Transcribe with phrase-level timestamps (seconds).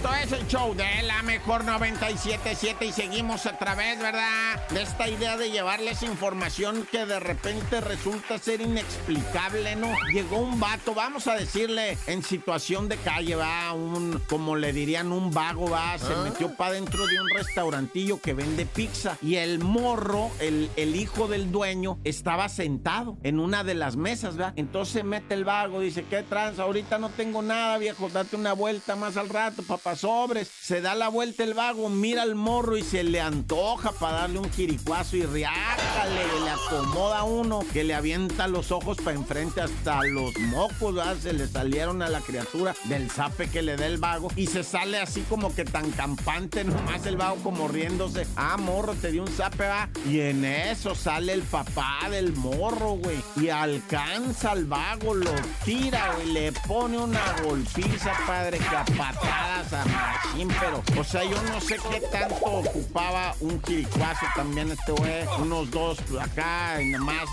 [0.00, 4.58] Esto es el show de la mejor 977 y seguimos a través, ¿verdad?
[4.70, 9.92] De esta idea de llevarles información que de repente resulta ser inexplicable, ¿no?
[10.10, 15.12] Llegó un vato, vamos a decirle, en situación de calle, va, un, como le dirían,
[15.12, 19.58] un vago, va, se metió para dentro de un restaurantillo que vende pizza y el
[19.58, 24.54] morro, el, el hijo del dueño, estaba sentado en una de las mesas, ¿verdad?
[24.56, 26.58] Entonces mete el vago, dice, ¿qué trans?
[26.58, 30.48] Ahorita no tengo nada, viejo, date una vuelta más al rato, papá sobres.
[30.48, 34.38] Se da la vuelta el vago, mira al morro y se le antoja para darle
[34.38, 40.02] un jiricuazo y riácale, le acomoda uno que le avienta los ojos para enfrente hasta
[40.04, 40.94] los mocos.
[41.22, 44.64] Se le salieron a la criatura del zape que le da el vago y se
[44.64, 48.26] sale así como que tan campante, nomás el vago como riéndose.
[48.36, 49.88] Ah, morro, te dio un zape, va.
[50.08, 53.22] Y en eso sale el papá del morro, güey.
[53.36, 55.32] Y alcanza al vago, lo
[55.64, 61.40] tira, güey, le pone una golpiza, padre, que a patadas machín, pero, o sea, yo
[61.42, 67.04] no sé qué tanto ocupaba un jiricuazo también este güey, unos dos acá, y nada
[67.04, 67.24] más,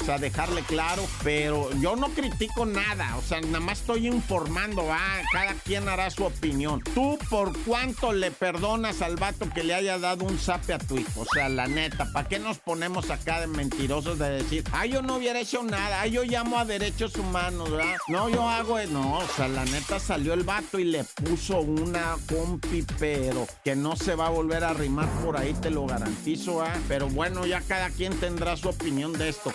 [0.00, 4.86] o sea, dejarle claro, pero yo no critico nada, o sea, nada más estoy informando,
[4.86, 5.00] va,
[5.32, 6.82] cada quien hará su opinión.
[6.94, 10.98] ¿Tú por cuánto le perdonas al vato que le haya dado un zape a tu
[10.98, 11.20] hijo?
[11.20, 15.02] O sea, la neta, ¿para qué nos ponemos acá de mentirosos de decir, ah, yo
[15.02, 17.96] no hubiera hecho nada, ah, yo llamo a derechos humanos, ¿verdad?
[18.08, 21.60] No, yo hago, no, o sea, la neta salió el vato y le puso
[21.92, 25.84] una compi, pero que no se va a volver a arrimar por ahí, te lo
[25.86, 26.72] garantizo, ¿ah?
[26.88, 29.52] Pero bueno, ya cada quien tendrá su opinión de esto.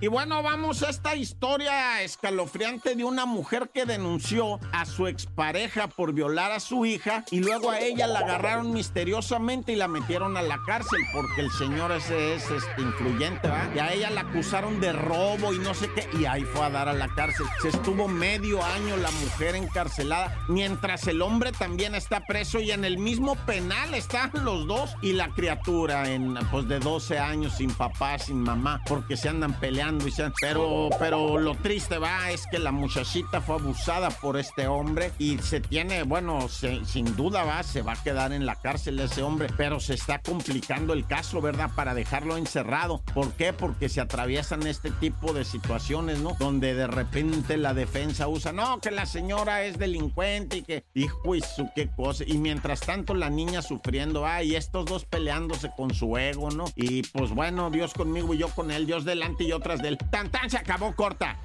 [0.00, 5.86] Y bueno, vamos a esta historia escalofriante de una mujer que denunció a su expareja
[5.86, 10.36] por violar a su hija y luego a ella la agarraron misteriosamente y la metieron
[10.36, 13.70] a la cárcel porque el señor ese es este, influyente, ¿va?
[13.74, 16.70] Y a ella la acusaron de robo y no sé qué y ahí fue a
[16.70, 17.46] dar a la cárcel.
[17.62, 22.84] Se estuvo medio año la mujer encarcelada mientras el hombre también está preso y en
[22.84, 27.72] el mismo penal están los dos y la criatura en pues de 12 años sin
[27.72, 32.46] papá, sin mamá, porque se andan peleando y se pero pero lo triste va es
[32.50, 37.44] que la muchachita fue abusada por este hombre y se tiene, bueno, se- sin duda
[37.44, 41.06] va, se va a quedar en la cárcel ese hombre, pero se está complicando el
[41.06, 41.70] caso, ¿verdad?
[41.74, 43.02] Para dejarlo encerrado.
[43.14, 43.52] ¿Por qué?
[43.52, 46.36] Porque se atraviesan este tipo de situaciones, ¿no?
[46.38, 51.34] Donde de repente la defensa usa, no, que la señora es delincuente y que, hijo
[51.34, 52.24] y su qué cosa.
[52.26, 56.64] Y mientras tanto la niña sufriendo, ah, y estos dos peleándose con su ego, ¿no?
[56.76, 59.98] Y pues bueno, Dios conmigo y yo con él, Dios delante y otras de él.
[60.10, 61.36] Tan tan se acabó corta.